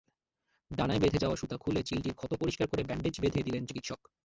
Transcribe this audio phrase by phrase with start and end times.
[0.71, 3.99] ডানায় বেঁধে যাওয়া সুতা খুলে চিলটির ক্ষত পরিষ্কার করে ব্যান্ডেজ বেঁধে দিলেন চিকিৎসক।